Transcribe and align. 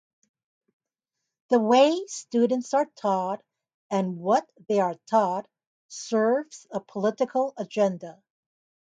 The 1.51 1.59
way 1.59 2.05
students 2.07 2.73
are 2.73 2.87
taught 2.95 3.43
and 3.91 4.17
what 4.17 4.51
they 4.67 4.79
are 4.79 4.95
taught 5.05 5.47
serves 5.89 6.65
a 6.71 6.79
political 6.79 7.53
agenda. 7.55 8.19